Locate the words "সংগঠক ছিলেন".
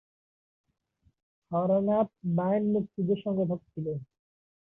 3.23-3.97